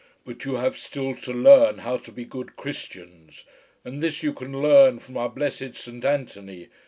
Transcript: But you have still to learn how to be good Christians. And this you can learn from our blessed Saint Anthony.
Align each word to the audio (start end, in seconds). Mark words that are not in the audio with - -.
But 0.25 0.45
you 0.45 0.55
have 0.55 0.79
still 0.79 1.13
to 1.13 1.31
learn 1.31 1.77
how 1.77 1.97
to 1.97 2.11
be 2.11 2.25
good 2.25 2.55
Christians. 2.55 3.45
And 3.85 4.01
this 4.01 4.23
you 4.23 4.33
can 4.33 4.59
learn 4.59 4.97
from 4.97 5.15
our 5.15 5.29
blessed 5.29 5.75
Saint 5.75 6.03
Anthony. 6.03 6.69